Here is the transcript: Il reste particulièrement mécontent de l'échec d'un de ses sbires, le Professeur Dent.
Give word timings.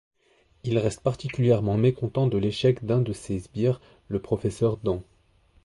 Il 0.63 0.79
reste 0.79 1.01
particulièrement 1.01 1.77
mécontent 1.77 2.25
de 2.25 2.39
l'échec 2.39 2.83
d'un 2.83 3.01
de 3.01 3.13
ses 3.13 3.37
sbires, 3.39 3.79
le 4.07 4.19
Professeur 4.19 4.77
Dent. 4.77 5.03